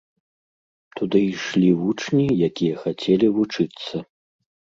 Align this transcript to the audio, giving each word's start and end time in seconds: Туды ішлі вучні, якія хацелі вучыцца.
Туды 0.99 1.19
ішлі 1.33 1.69
вучні, 1.81 2.25
якія 2.49 2.75
хацелі 2.87 3.27
вучыцца. 3.37 3.95